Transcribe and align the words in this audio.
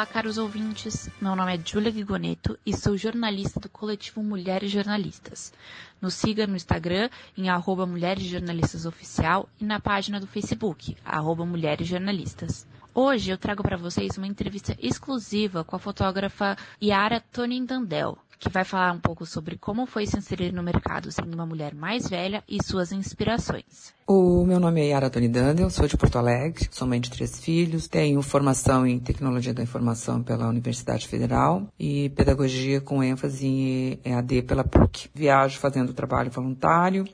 Olá, 0.00 0.06
caros 0.06 0.38
ouvintes. 0.38 1.10
Meu 1.20 1.36
nome 1.36 1.54
é 1.54 1.60
Julia 1.62 1.92
Gigoneto 1.92 2.58
e 2.64 2.74
sou 2.74 2.96
jornalista 2.96 3.60
do 3.60 3.68
coletivo 3.68 4.22
Mulheres 4.22 4.70
Jornalistas. 4.70 5.52
Nos 6.00 6.14
siga 6.14 6.46
no 6.46 6.56
Instagram 6.56 7.10
em 7.36 7.50
arroba 7.50 7.84
Mulheres 7.84 8.24
Jornalistas 8.24 8.86
Oficial 8.86 9.46
e 9.60 9.64
na 9.66 9.78
página 9.78 10.18
do 10.18 10.26
Facebook, 10.26 10.96
arroba 11.04 11.44
Mulheres 11.44 11.86
Jornalistas. 11.86 12.66
Hoje 12.94 13.30
eu 13.30 13.36
trago 13.36 13.62
para 13.62 13.76
vocês 13.76 14.16
uma 14.16 14.26
entrevista 14.26 14.74
exclusiva 14.80 15.64
com 15.64 15.76
a 15.76 15.78
fotógrafa 15.78 16.56
Yara 16.82 17.20
Tonin 17.20 17.66
Dandel, 17.66 18.16
que 18.40 18.48
vai 18.48 18.64
falar 18.64 18.92
um 18.92 18.98
pouco 18.98 19.26
sobre 19.26 19.58
como 19.58 19.84
foi 19.84 20.06
se 20.06 20.16
inserir 20.16 20.50
no 20.50 20.62
mercado 20.62 21.12
sendo 21.12 21.34
uma 21.34 21.44
mulher 21.44 21.74
mais 21.74 22.08
velha 22.08 22.42
e 22.48 22.58
suas 22.64 22.90
inspirações. 22.90 23.92
O 24.06 24.46
meu 24.46 24.58
nome 24.58 24.80
é 24.80 24.86
Yara 24.86 25.10
Tony 25.10 25.28
Dandel, 25.28 25.68
sou 25.68 25.86
de 25.86 25.94
Porto 25.94 26.16
Alegre, 26.16 26.66
sou 26.70 26.88
mãe 26.88 26.98
de 26.98 27.10
três 27.10 27.38
filhos, 27.38 27.86
tenho 27.86 28.22
formação 28.22 28.86
em 28.86 28.98
tecnologia 28.98 29.52
da 29.52 29.62
informação 29.62 30.22
pela 30.22 30.48
Universidade 30.48 31.06
Federal 31.06 31.68
e 31.78 32.08
pedagogia 32.10 32.80
com 32.80 33.04
ênfase 33.04 33.46
em 33.46 34.00
EAD 34.02 34.42
pela 34.42 34.64
PUC. 34.64 35.10
Viajo 35.14 35.58
fazendo 35.58 35.92
trabalho 35.92 36.30
voluntário 36.30 37.04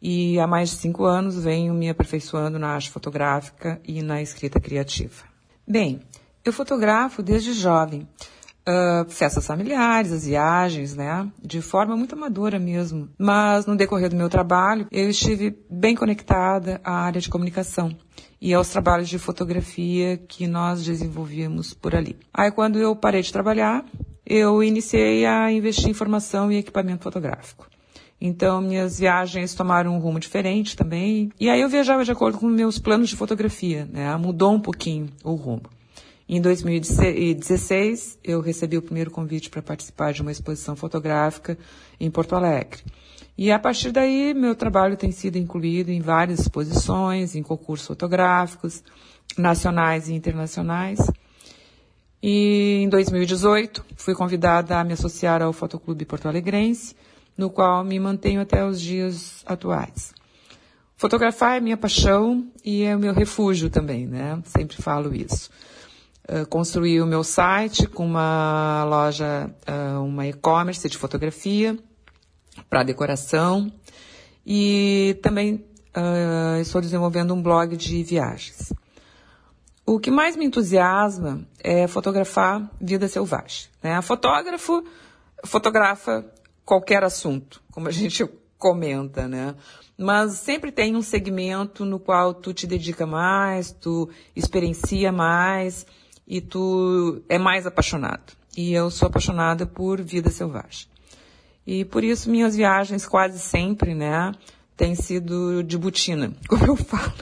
e 0.00 0.40
há 0.40 0.46
mais 0.46 0.70
de 0.70 0.76
cinco 0.76 1.04
anos 1.04 1.44
venho 1.44 1.74
me 1.74 1.90
aperfeiçoando 1.90 2.58
na 2.58 2.68
arte 2.68 2.90
fotográfica 2.90 3.78
e 3.84 4.00
na 4.00 4.22
escrita 4.22 4.58
criativa. 4.58 5.24
Bem, 5.68 6.00
eu 6.42 6.52
fotografo 6.52 7.22
desde 7.22 7.52
jovem 7.52 8.08
uh, 8.66 9.08
festas 9.10 9.46
familiares, 9.46 10.12
as 10.12 10.26
viagens, 10.26 10.94
né? 10.94 11.28
De 11.42 11.60
forma 11.60 11.96
muito 11.96 12.14
amadora 12.14 12.58
mesmo. 12.58 13.08
Mas 13.18 13.66
no 13.66 13.76
decorrer 13.76 14.08
do 14.08 14.16
meu 14.16 14.28
trabalho, 14.28 14.86
eu 14.90 15.08
estive 15.08 15.56
bem 15.70 15.94
conectada 15.94 16.80
à 16.84 16.92
área 16.92 17.20
de 17.20 17.28
comunicação 17.28 17.96
e 18.40 18.52
aos 18.52 18.68
trabalhos 18.68 19.08
de 19.08 19.18
fotografia 19.18 20.16
que 20.16 20.46
nós 20.46 20.84
desenvolvíamos 20.84 21.74
por 21.74 21.94
ali. 21.94 22.16
Aí 22.32 22.50
quando 22.50 22.78
eu 22.78 22.94
parei 22.96 23.22
de 23.22 23.32
trabalhar, 23.32 23.84
eu 24.26 24.62
iniciei 24.62 25.26
a 25.26 25.50
investir 25.50 25.88
em 25.88 25.94
formação 25.94 26.50
e 26.50 26.56
equipamento 26.56 27.04
fotográfico. 27.04 27.68
Então, 28.24 28.60
minhas 28.60 29.00
viagens 29.00 29.52
tomaram 29.52 29.96
um 29.96 29.98
rumo 29.98 30.20
diferente 30.20 30.76
também. 30.76 31.32
E 31.40 31.50
aí 31.50 31.60
eu 31.60 31.68
viajava 31.68 32.04
de 32.04 32.12
acordo 32.12 32.38
com 32.38 32.46
meus 32.46 32.78
planos 32.78 33.08
de 33.08 33.16
fotografia, 33.16 33.88
né? 33.92 34.16
Mudou 34.16 34.52
um 34.52 34.60
pouquinho 34.60 35.08
o 35.24 35.34
rumo. 35.34 35.62
Em 36.34 36.40
2016, 36.40 38.18
eu 38.24 38.40
recebi 38.40 38.78
o 38.78 38.82
primeiro 38.82 39.10
convite 39.10 39.50
para 39.50 39.60
participar 39.60 40.14
de 40.14 40.22
uma 40.22 40.32
exposição 40.32 40.74
fotográfica 40.74 41.58
em 42.00 42.10
Porto 42.10 42.34
Alegre. 42.34 42.82
E 43.36 43.52
a 43.52 43.58
partir 43.58 43.92
daí, 43.92 44.32
meu 44.32 44.54
trabalho 44.54 44.96
tem 44.96 45.12
sido 45.12 45.36
incluído 45.36 45.90
em 45.90 46.00
várias 46.00 46.40
exposições, 46.40 47.34
em 47.34 47.42
concursos 47.42 47.86
fotográficos, 47.86 48.82
nacionais 49.36 50.08
e 50.08 50.14
internacionais. 50.14 51.00
E 52.22 52.80
em 52.82 52.88
2018, 52.88 53.84
fui 53.98 54.14
convidada 54.14 54.78
a 54.78 54.84
me 54.84 54.94
associar 54.94 55.42
ao 55.42 55.52
Fotoclube 55.52 56.06
Porto 56.06 56.28
Alegrense, 56.28 56.96
no 57.36 57.50
qual 57.50 57.84
me 57.84 58.00
mantenho 58.00 58.40
até 58.40 58.64
os 58.64 58.80
dias 58.80 59.42
atuais. 59.44 60.14
Fotografar 60.96 61.58
é 61.58 61.60
minha 61.60 61.76
paixão 61.76 62.50
e 62.64 62.84
é 62.84 62.96
o 62.96 62.98
meu 62.98 63.12
refúgio 63.12 63.68
também, 63.68 64.06
né? 64.06 64.42
Sempre 64.46 64.80
falo 64.80 65.14
isso. 65.14 65.50
Uh, 66.28 66.46
construí 66.46 67.00
o 67.00 67.06
meu 67.06 67.24
site 67.24 67.86
com 67.88 68.06
uma 68.06 68.84
loja, 68.84 69.50
uh, 69.68 70.04
uma 70.04 70.26
e-commerce 70.26 70.88
de 70.88 70.96
fotografia 70.96 71.76
para 72.70 72.84
decoração 72.84 73.72
e 74.46 75.18
também 75.20 75.64
uh, 75.96 76.60
estou 76.60 76.80
desenvolvendo 76.80 77.34
um 77.34 77.42
blog 77.42 77.76
de 77.76 78.02
viagens. 78.04 78.72
O 79.84 79.98
que 79.98 80.12
mais 80.12 80.36
me 80.36 80.44
entusiasma 80.44 81.44
é 81.58 81.88
fotografar 81.88 82.70
vida 82.80 83.08
selvagem. 83.08 83.66
Né? 83.82 84.00
Fotógrafo 84.00 84.84
fotografa 85.44 86.24
qualquer 86.64 87.02
assunto, 87.02 87.60
como 87.70 87.88
a 87.88 87.90
gente 87.92 88.24
comenta, 88.56 89.26
né? 89.26 89.56
Mas 89.98 90.34
sempre 90.34 90.70
tem 90.70 90.94
um 90.94 91.02
segmento 91.02 91.84
no 91.84 91.98
qual 91.98 92.32
tu 92.32 92.54
te 92.54 92.66
dedica 92.66 93.04
mais, 93.04 93.72
tu 93.72 94.08
experiencia 94.36 95.10
mais 95.10 95.84
e 96.26 96.40
tu 96.40 97.22
é 97.28 97.38
mais 97.38 97.66
apaixonado. 97.66 98.32
E 98.56 98.72
eu 98.72 98.90
sou 98.90 99.08
apaixonada 99.08 99.66
por 99.66 100.00
vida 100.00 100.30
selvagem. 100.30 100.86
E 101.66 101.84
por 101.84 102.02
isso 102.02 102.30
minhas 102.30 102.56
viagens 102.56 103.06
quase 103.06 103.38
sempre, 103.38 103.94
né, 103.94 104.32
têm 104.76 104.94
sido 104.94 105.62
de 105.62 105.78
botina, 105.78 106.32
como 106.48 106.66
eu 106.66 106.76
falo. 106.76 107.12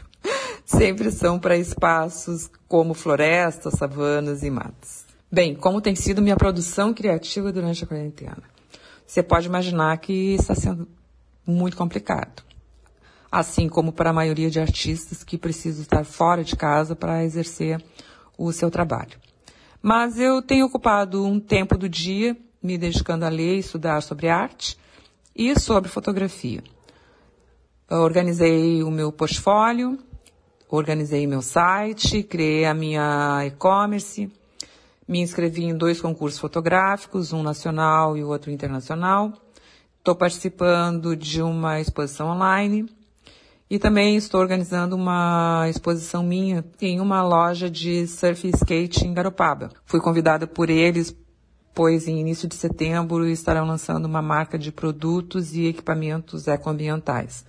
Sempre 0.65 1.11
são 1.11 1.39
para 1.39 1.57
espaços 1.57 2.49
como 2.69 2.95
florestas, 2.95 3.75
savanas 3.75 4.43
e 4.43 4.51
matas. 4.51 5.05
Bem, 5.31 5.55
como 5.55 5.81
tem 5.81 5.95
sido 5.95 6.23
minha 6.23 6.37
produção 6.37 6.95
criativa 6.95 7.53
durante 7.53 7.85
a 7.85 7.87
quarentena? 7.87 8.43
Você 9.07 9.23
pode 9.23 9.47
imaginar 9.47 9.99
que 9.99 10.35
está 10.35 10.55
sendo 10.55 10.89
muito 11.45 11.77
complicado. 11.77 12.43
Assim 13.31 13.69
como 13.69 13.93
para 13.93 14.11
a 14.11 14.13
maioria 14.13 14.51
de 14.51 14.61
artistas 14.61 15.23
que 15.23 15.37
precisam 15.37 15.83
estar 15.83 16.05
fora 16.05 16.43
de 16.43 16.57
casa 16.57 16.97
para 16.97 17.25
exercer 17.25 17.83
o 18.41 18.53
seu 18.53 18.71
trabalho. 18.71 19.19
Mas 19.83 20.19
eu 20.19 20.41
tenho 20.41 20.67
ocupado 20.67 21.25
um 21.25 21.39
tempo 21.39 21.77
do 21.77 21.89
dia 21.89 22.35
me 22.63 22.79
dedicando 22.79 23.27
a 23.27 23.29
ler 23.29 23.57
e 23.57 23.59
estudar 23.59 24.01
sobre 24.03 24.29
arte 24.29 24.79
e 25.37 25.59
sobre 25.59 25.91
fotografia. 25.91 26.63
Eu 27.89 27.99
organizei 27.99 28.83
o 28.83 28.91
meu 28.91 29.13
portfólio, 29.13 29.99
organizei 30.69 31.27
meu 31.27 31.43
site, 31.43 32.23
criei 32.23 32.65
a 32.65 32.73
minha 32.73 33.45
e-commerce, 33.47 34.31
me 35.07 35.21
inscrevi 35.21 35.65
em 35.65 35.77
dois 35.77 36.01
concursos 36.01 36.41
fotográficos, 36.41 37.33
um 37.33 37.43
nacional 37.43 38.17
e 38.17 38.25
o 38.25 38.29
outro 38.29 38.51
internacional. 38.51 39.33
Estou 39.99 40.15
participando 40.15 41.15
de 41.15 41.43
uma 41.43 41.81
exposição 41.81 42.29
online 42.29 42.89
e 43.71 43.79
também 43.79 44.17
estou 44.17 44.41
organizando 44.41 44.97
uma 44.97 45.65
exposição 45.69 46.25
minha 46.25 46.65
em 46.83 47.01
uma 47.01 47.23
loja 47.23 47.71
de 47.71 48.05
surf 48.09 48.49
e 48.49 48.51
skate 48.51 49.07
em 49.07 49.15
Garopaba. 49.15 49.71
Fui 49.87 50.01
convidada 50.01 50.45
por 50.45 50.69
eles, 50.69 51.17
pois 51.73 52.09
em 52.09 52.19
início 52.19 52.49
de 52.49 52.57
setembro 52.57 53.29
estarão 53.29 53.65
lançando 53.65 54.07
uma 54.07 54.21
marca 54.21 54.59
de 54.59 54.73
produtos 54.73 55.55
e 55.55 55.67
equipamentos 55.67 56.49
ecoambientais. 56.49 57.47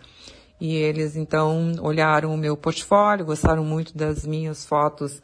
E 0.59 0.75
eles 0.75 1.15
então 1.15 1.71
olharam 1.81 2.31
o 2.31 2.37
meu 2.37 2.55
portfólio, 2.55 3.25
gostaram 3.25 3.65
muito 3.65 3.97
das 3.97 4.23
minhas 4.23 4.63
fotos 4.63 5.19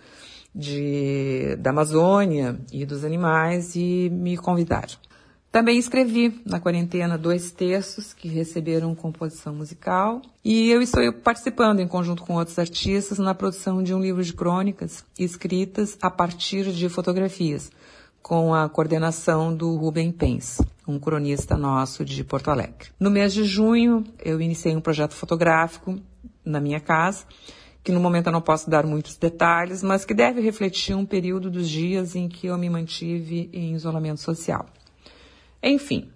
de, 0.53 1.55
da 1.59 1.69
Amazônia 1.69 2.59
e 2.73 2.83
dos 2.87 3.05
animais 3.05 3.75
e 3.75 4.09
me 4.11 4.35
convidaram. 4.35 5.06
Também 5.51 5.79
escrevi 5.79 6.41
na 6.45 6.59
quarentena 6.59 7.17
dois 7.17 7.51
textos 7.51 8.13
que 8.13 8.27
receberam 8.27 8.93
composição 8.93 9.55
musical 9.55 10.21
e 10.43 10.69
eu 10.69 10.81
estou 10.81 11.11
participando 11.13 11.79
em 11.79 11.87
conjunto 11.87 12.23
com 12.23 12.35
outros 12.35 12.59
artistas 12.59 13.17
na 13.17 13.33
produção 13.33 13.81
de 13.81 13.93
um 13.93 13.99
livro 13.99 14.23
de 14.23 14.33
crônicas 14.33 15.05
escritas 15.17 15.97
a 16.01 16.11
partir 16.11 16.71
de 16.71 16.89
fotografias, 16.89 17.71
com 18.21 18.53
a 18.53 18.67
coordenação 18.67 19.55
do 19.55 19.75
Rubem 19.77 20.11
Pence, 20.11 20.63
um 20.85 20.99
cronista 20.99 21.55
nosso 21.55 22.03
de 22.03 22.23
Porto 22.23 22.51
Alegre. 22.51 22.89
No 22.99 23.09
mês 23.09 23.33
de 23.33 23.45
junho, 23.45 24.03
eu 24.23 24.41
iniciei 24.41 24.75
um 24.75 24.81
projeto 24.81 25.13
fotográfico 25.13 25.97
na 26.43 26.59
minha 26.59 26.79
casa 26.79 27.25
que 27.87 27.91
no 27.93 28.01
momento 28.01 28.27
eu 28.27 28.33
não 28.33 28.41
posso 28.41 28.69
dar 28.69 28.85
muitos 28.85 29.15
detalhes, 29.15 29.81
mas 29.81 30.03
que 30.03 30.13
deve 30.13 30.41
refletir 30.41 30.93
um 30.93 31.05
período 31.05 31.49
dos 31.49 31.69
dias 31.69 32.17
em 32.17 32.27
que 32.27 32.47
eu 32.47 32.57
me 32.57 32.69
mantive 32.69 33.49
em 33.53 33.75
isolamento 33.75 34.19
social. 34.19 34.65
Enfim, 35.61 36.09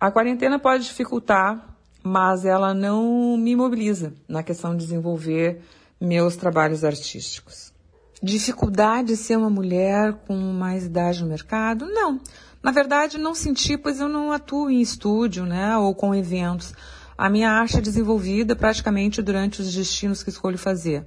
a 0.00 0.10
quarentena 0.10 0.58
pode 0.58 0.84
dificultar, 0.84 1.76
mas 2.02 2.44
ela 2.44 2.74
não 2.74 3.36
me 3.36 3.54
mobiliza 3.54 4.12
na 4.28 4.42
questão 4.42 4.72
de 4.76 4.84
desenvolver 4.84 5.62
meus 6.00 6.36
trabalhos 6.36 6.84
artísticos. 6.84 7.72
Dificuldade 8.20 9.08
de 9.08 9.16
ser 9.16 9.36
uma 9.36 9.50
mulher 9.50 10.12
com 10.26 10.36
mais 10.36 10.84
idade 10.84 11.22
no 11.22 11.28
mercado? 11.28 11.86
Não. 11.86 12.20
Na 12.62 12.70
verdade, 12.70 13.18
não 13.18 13.34
senti, 13.34 13.76
pois 13.76 14.00
eu 14.00 14.08
não 14.08 14.30
atuo 14.30 14.70
em 14.70 14.80
estúdio, 14.80 15.44
né, 15.44 15.76
ou 15.76 15.94
com 15.94 16.14
eventos. 16.14 16.72
A 17.18 17.28
minha 17.28 17.50
arte 17.50 17.78
é 17.78 17.80
desenvolvida 17.80 18.54
praticamente 18.54 19.20
durante 19.20 19.60
os 19.60 19.72
destinos 19.74 20.22
que 20.22 20.30
escolho 20.30 20.58
fazer. 20.58 21.04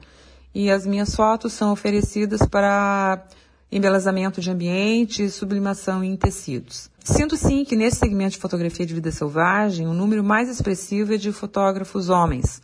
E 0.53 0.69
as 0.71 0.85
minhas 0.85 1.13
fotos 1.15 1.53
são 1.53 1.71
oferecidas 1.71 2.41
para 2.43 3.25
embelezamento 3.71 4.39
de 4.39 4.51
ambiente 4.51 5.23
e 5.23 5.29
sublimação 5.29 6.03
em 6.03 6.15
tecidos. 6.15 6.89
Sinto 7.03 7.35
sim 7.35 7.63
que 7.63 7.75
nesse 7.75 7.97
segmento 7.97 8.31
de 8.31 8.37
fotografia 8.37 8.85
de 8.85 8.93
vida 8.93 9.11
selvagem, 9.11 9.87
o 9.87 9.93
número 9.93 10.23
mais 10.23 10.49
expressivo 10.49 11.13
é 11.13 11.17
de 11.17 11.31
fotógrafos 11.31 12.09
homens, 12.09 12.61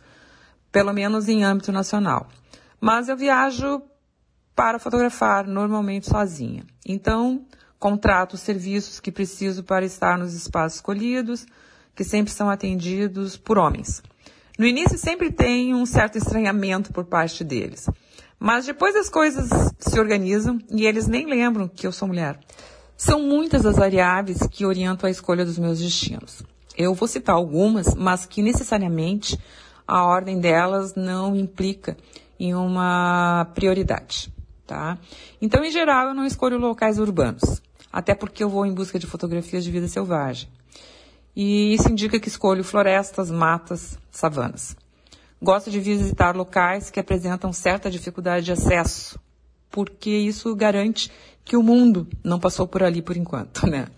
pelo 0.70 0.92
menos 0.92 1.28
em 1.28 1.44
âmbito 1.44 1.70
nacional. 1.70 2.28
Mas 2.80 3.08
eu 3.08 3.16
viajo 3.16 3.82
para 4.54 4.78
fotografar 4.78 5.46
normalmente 5.46 6.08
sozinha. 6.08 6.64
Então, 6.86 7.44
contrato 7.78 8.34
os 8.34 8.40
serviços 8.40 9.00
que 9.00 9.12
preciso 9.12 9.62
para 9.62 9.84
estar 9.84 10.18
nos 10.18 10.34
espaços 10.34 10.76
escolhidos, 10.76 11.46
que 11.94 12.04
sempre 12.04 12.32
são 12.32 12.48
atendidos 12.48 13.36
por 13.36 13.58
homens. 13.58 14.02
No 14.58 14.66
início 14.66 14.98
sempre 14.98 15.30
tem 15.30 15.74
um 15.74 15.86
certo 15.86 16.18
estranhamento 16.18 16.92
por 16.92 17.04
parte 17.04 17.42
deles. 17.42 17.86
Mas 18.44 18.66
depois 18.66 18.96
as 18.96 19.08
coisas 19.08 19.48
se 19.78 20.00
organizam 20.00 20.58
e 20.68 20.84
eles 20.84 21.06
nem 21.06 21.26
lembram 21.26 21.68
que 21.68 21.86
eu 21.86 21.92
sou 21.92 22.08
mulher. 22.08 22.40
São 22.96 23.22
muitas 23.22 23.64
as 23.64 23.76
variáveis 23.76 24.40
que 24.50 24.66
orientam 24.66 25.06
a 25.06 25.12
escolha 25.12 25.44
dos 25.44 25.60
meus 25.60 25.78
destinos. 25.78 26.42
Eu 26.76 26.92
vou 26.92 27.06
citar 27.06 27.36
algumas, 27.36 27.94
mas 27.94 28.26
que 28.26 28.42
necessariamente 28.42 29.38
a 29.86 30.04
ordem 30.04 30.40
delas 30.40 30.96
não 30.96 31.36
implica 31.36 31.96
em 32.36 32.52
uma 32.52 33.46
prioridade, 33.54 34.32
tá? 34.66 34.98
Então, 35.40 35.64
em 35.64 35.70
geral, 35.70 36.08
eu 36.08 36.14
não 36.14 36.26
escolho 36.26 36.58
locais 36.58 36.98
urbanos, 36.98 37.62
até 37.92 38.12
porque 38.12 38.42
eu 38.42 38.48
vou 38.48 38.66
em 38.66 38.74
busca 38.74 38.98
de 38.98 39.06
fotografias 39.06 39.62
de 39.62 39.70
vida 39.70 39.86
selvagem. 39.86 40.48
E 41.36 41.74
isso 41.74 41.88
indica 41.88 42.18
que 42.18 42.26
escolho 42.26 42.64
florestas, 42.64 43.30
matas, 43.30 43.96
savanas. 44.10 44.74
Gosto 45.42 45.72
de 45.72 45.80
visitar 45.80 46.36
locais 46.36 46.88
que 46.88 47.00
apresentam 47.00 47.52
certa 47.52 47.90
dificuldade 47.90 48.44
de 48.44 48.52
acesso, 48.52 49.18
porque 49.68 50.08
isso 50.08 50.54
garante 50.54 51.10
que 51.44 51.56
o 51.56 51.62
mundo 51.64 52.06
não 52.22 52.38
passou 52.38 52.68
por 52.68 52.80
ali 52.80 53.02
por 53.02 53.16
enquanto, 53.16 53.66
né? 53.66 53.88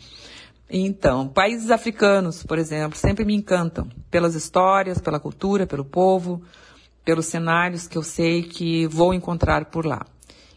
Então, 0.71 1.29
países 1.29 1.71
africanos, 1.71 2.43
por 2.43 2.59
exemplo, 2.59 2.97
sempre 2.97 3.27
me 3.27 3.35
encantam 3.35 3.91
pelas 4.11 4.35
histórias, 4.35 5.03
pela 5.03 5.21
cultura, 5.21 5.67
pelo 5.67 5.85
povo, 5.85 6.43
pelos 7.05 7.27
cenários 7.27 7.87
que 7.87 7.99
eu 7.99 8.03
sei 8.03 8.43
que 8.45 8.87
vou 8.87 9.13
encontrar 9.13 9.67
por 9.67 9.85
lá. 9.85 10.07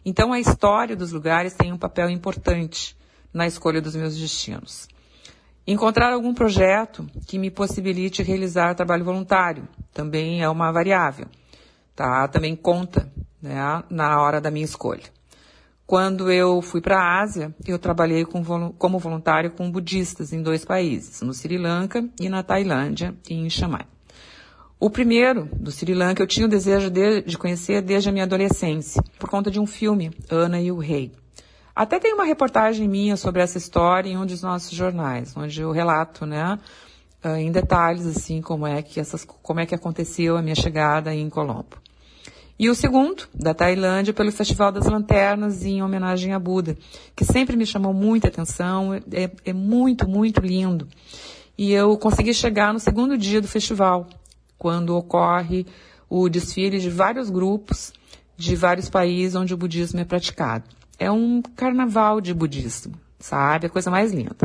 Então, 0.05 0.31
a 0.31 0.39
história 0.39 0.95
dos 0.95 1.11
lugares 1.11 1.53
tem 1.53 1.73
um 1.73 1.77
papel 1.77 2.09
importante 2.09 2.95
na 3.33 3.45
escolha 3.45 3.81
dos 3.81 3.93
meus 3.93 4.15
destinos. 4.15 4.87
Encontrar 5.67 6.13
algum 6.13 6.33
projeto 6.33 7.05
que 7.27 7.37
me 7.37 7.51
possibilite 7.51 8.23
realizar 8.23 8.73
trabalho 8.73 9.03
voluntário 9.03 9.67
também 9.93 10.41
é 10.41 10.47
uma 10.47 10.71
variável, 10.71 11.27
tá? 11.93 12.25
Também 12.29 12.55
conta 12.55 13.11
né, 13.41 13.83
na 13.89 14.21
hora 14.21 14.39
da 14.39 14.49
minha 14.49 14.63
escolha. 14.63 15.03
Quando 15.85 16.31
eu 16.31 16.61
fui 16.61 16.79
para 16.79 16.97
a 16.97 17.21
Ásia, 17.21 17.53
eu 17.65 17.77
trabalhei 17.77 18.23
com, 18.23 18.41
como 18.77 18.97
voluntário 18.97 19.51
com 19.51 19.69
budistas 19.69 20.31
em 20.31 20.41
dois 20.41 20.63
países, 20.63 21.21
no 21.21 21.33
Sri 21.33 21.57
Lanka 21.57 22.07
e 22.17 22.29
na 22.29 22.43
Tailândia, 22.43 23.13
em 23.29 23.49
Chiang. 23.49 23.85
O 24.79 24.89
primeiro, 24.89 25.49
do 25.53 25.69
Sri 25.69 25.93
Lanka, 25.93 26.23
eu 26.23 26.27
tinha 26.27 26.45
o 26.45 26.49
desejo 26.49 26.89
de, 26.89 27.23
de 27.23 27.37
conhecer 27.37 27.81
desde 27.81 28.07
a 28.07 28.11
minha 28.13 28.23
adolescência, 28.23 29.03
por 29.19 29.29
conta 29.29 29.51
de 29.51 29.59
um 29.59 29.65
filme, 29.65 30.11
Ana 30.29 30.61
e 30.61 30.71
o 30.71 30.77
Rei. 30.77 31.11
Até 31.77 31.99
tem 31.99 32.11
uma 32.11 32.25
reportagem 32.25 32.87
minha 32.87 33.15
sobre 33.15 33.39
essa 33.39 33.59
história 33.59 34.09
em 34.09 34.17
um 34.17 34.25
dos 34.25 34.41
nossos 34.41 34.71
jornais, 34.71 35.37
onde 35.37 35.61
eu 35.61 35.71
relato, 35.71 36.25
né, 36.25 36.57
ah, 37.23 37.39
em 37.39 37.51
detalhes, 37.51 38.07
assim, 38.07 38.41
como 38.41 38.65
é 38.65 38.81
que 38.81 38.99
essas, 38.99 39.23
como 39.23 39.59
é 39.59 39.65
que 39.67 39.75
aconteceu 39.75 40.35
a 40.35 40.41
minha 40.41 40.55
chegada 40.55 41.13
em 41.13 41.29
Colombo. 41.29 41.77
E 42.57 42.67
o 42.67 42.73
segundo, 42.73 43.27
da 43.31 43.53
Tailândia, 43.53 44.11
pelo 44.11 44.31
Festival 44.31 44.71
das 44.71 44.87
Lanternas, 44.87 45.63
em 45.63 45.83
homenagem 45.83 46.33
a 46.33 46.39
Buda, 46.39 46.75
que 47.15 47.23
sempre 47.23 47.55
me 47.55 47.63
chamou 47.63 47.93
muita 47.93 48.27
atenção, 48.27 48.95
é, 48.95 49.29
é 49.45 49.53
muito, 49.53 50.09
muito 50.09 50.41
lindo. 50.41 50.87
E 51.55 51.73
eu 51.73 51.95
consegui 51.95 52.33
chegar 52.33 52.73
no 52.73 52.79
segundo 52.79 53.15
dia 53.15 53.39
do 53.39 53.47
festival, 53.47 54.07
quando 54.57 54.95
ocorre 54.95 55.63
o 56.09 56.27
desfile 56.27 56.79
de 56.79 56.89
vários 56.89 57.29
grupos 57.29 57.93
de 58.35 58.55
vários 58.55 58.89
países 58.89 59.35
onde 59.35 59.53
o 59.53 59.57
budismo 59.57 59.99
é 59.99 60.05
praticado. 60.05 60.75
É 60.97 61.11
um 61.11 61.41
carnaval 61.41 62.19
de 62.19 62.33
budismo, 62.33 62.93
sabe? 63.19 63.67
A 63.67 63.69
coisa 63.69 63.91
mais 63.91 64.11
linda. 64.11 64.35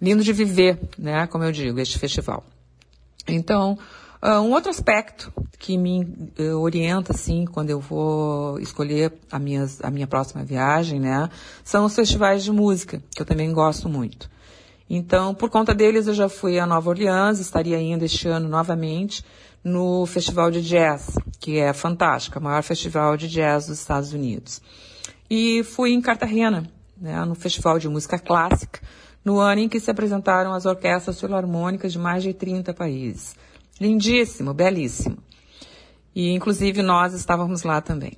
Lindo 0.00 0.22
de 0.22 0.32
viver, 0.32 0.78
né? 0.98 1.26
Como 1.26 1.44
eu 1.44 1.52
digo, 1.52 1.78
este 1.78 1.98
festival. 1.98 2.44
Então, 3.26 3.78
Uh, 4.22 4.40
um 4.40 4.52
outro 4.52 4.70
aspecto 4.70 5.32
que 5.58 5.76
me 5.76 6.02
uh, 6.40 6.58
orienta, 6.58 7.12
assim, 7.12 7.44
quando 7.44 7.70
eu 7.70 7.78
vou 7.78 8.58
escolher 8.58 9.12
a, 9.30 9.38
minhas, 9.38 9.80
a 9.84 9.90
minha 9.90 10.06
próxima 10.06 10.42
viagem, 10.42 10.98
né, 10.98 11.28
são 11.62 11.84
os 11.84 11.94
festivais 11.94 12.42
de 12.42 12.50
música, 12.50 13.00
que 13.14 13.20
eu 13.20 13.26
também 13.26 13.52
gosto 13.52 13.88
muito. 13.88 14.28
Então, 14.88 15.34
por 15.34 15.50
conta 15.50 15.74
deles, 15.74 16.06
eu 16.06 16.14
já 16.14 16.28
fui 16.28 16.58
a 16.58 16.66
Nova 16.66 16.90
Orleans, 16.90 17.40
estaria 17.40 17.80
indo 17.80 18.04
este 18.04 18.26
ano 18.26 18.48
novamente 18.48 19.24
no 19.62 20.06
Festival 20.06 20.50
de 20.50 20.62
Jazz, 20.62 21.18
que 21.38 21.58
é 21.58 21.72
fantástico, 21.72 22.38
o 22.38 22.42
maior 22.42 22.62
festival 22.62 23.16
de 23.16 23.28
jazz 23.28 23.66
dos 23.66 23.78
Estados 23.78 24.12
Unidos. 24.12 24.62
E 25.28 25.62
fui 25.64 25.92
em 25.92 26.00
Cartagena, 26.00 26.64
né, 26.96 27.24
no 27.24 27.34
Festival 27.34 27.78
de 27.78 27.88
Música 27.88 28.18
Clássica, 28.18 28.80
no 29.24 29.38
ano 29.38 29.62
em 29.62 29.68
que 29.68 29.80
se 29.80 29.90
apresentaram 29.90 30.52
as 30.52 30.66
orquestras 30.66 31.20
filarmônicas 31.20 31.92
de 31.92 31.98
mais 31.98 32.22
de 32.22 32.32
30 32.32 32.72
países. 32.72 33.34
Lindíssimo, 33.80 34.54
belíssimo. 34.54 35.18
E 36.14 36.32
inclusive 36.32 36.80
nós 36.80 37.12
estávamos 37.12 37.62
lá 37.62 37.80
também. 37.80 38.12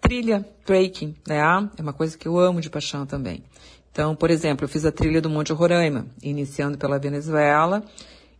Trilha, 0.00 0.44
trekking, 0.64 1.14
né? 1.26 1.38
É 1.76 1.82
uma 1.82 1.92
coisa 1.92 2.16
que 2.16 2.26
eu 2.26 2.38
amo 2.38 2.60
de 2.60 2.70
paixão 2.70 3.04
também. 3.04 3.44
Então, 3.92 4.16
por 4.16 4.30
exemplo, 4.30 4.64
eu 4.64 4.68
fiz 4.68 4.84
a 4.84 4.92
trilha 4.92 5.20
do 5.20 5.30
Monte 5.30 5.52
Roraima, 5.52 6.06
iniciando 6.22 6.76
pela 6.76 6.98
Venezuela, 6.98 7.84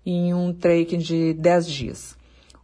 em 0.04 0.34
um 0.34 0.52
trekking 0.52 0.98
de 0.98 1.32
10 1.34 1.66
dias. 1.66 2.16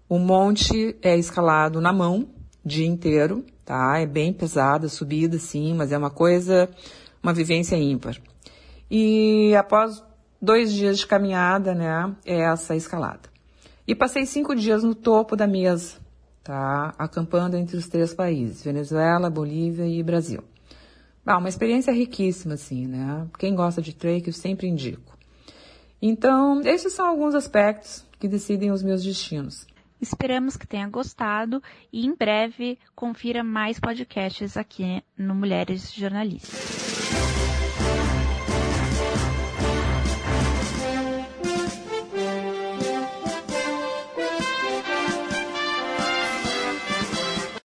O 0.08 0.18
monte 0.18 0.96
é 1.00 1.16
escalado 1.16 1.80
na 1.80 1.92
mão, 1.92 2.28
dia 2.64 2.86
inteiro, 2.86 3.44
tá? 3.64 3.98
É 3.98 4.06
bem 4.06 4.32
pesada, 4.32 4.88
subida 4.88 5.38
sim, 5.38 5.74
mas 5.74 5.92
é 5.92 5.98
uma 5.98 6.10
coisa, 6.10 6.68
uma 7.22 7.32
vivência 7.32 7.76
ímpar. 7.76 8.16
E 8.90 9.54
após 9.56 10.02
dois 10.40 10.72
dias 10.72 10.98
de 10.98 11.06
caminhada, 11.06 11.74
né, 11.74 12.14
é 12.24 12.40
essa 12.40 12.74
escalada. 12.74 13.30
E 13.86 13.94
passei 13.94 14.26
cinco 14.26 14.54
dias 14.54 14.82
no 14.82 14.94
topo 14.94 15.36
da 15.36 15.46
mesa, 15.46 15.96
tá? 16.42 16.94
Acampando 16.98 17.56
entre 17.56 17.76
os 17.76 17.88
três 17.88 18.14
países, 18.14 18.62
Venezuela, 18.62 19.30
Bolívia 19.30 19.86
e 19.86 20.02
Brasil. 20.02 20.42
Ah, 21.24 21.38
uma 21.38 21.48
experiência 21.48 21.92
riquíssima, 21.92 22.54
assim, 22.54 22.86
né? 22.86 23.26
Quem 23.38 23.54
gosta 23.54 23.80
de 23.80 23.94
trek, 23.94 24.26
eu 24.26 24.32
sempre 24.32 24.66
indico. 24.66 25.16
Então, 26.00 26.60
esses 26.62 26.92
são 26.92 27.06
alguns 27.06 27.34
aspectos 27.34 28.04
que 28.18 28.26
decidem 28.26 28.72
os 28.72 28.82
meus 28.82 29.04
destinos. 29.04 29.66
Esperamos 30.02 30.56
que 30.56 30.66
tenha 30.66 30.88
gostado 30.88 31.62
e 31.92 32.04
em 32.04 32.12
breve 32.12 32.76
confira 32.92 33.44
mais 33.44 33.78
podcasts 33.78 34.56
aqui 34.56 35.00
no 35.16 35.32
Mulheres 35.32 35.92
Jornalistas. 35.92 36.81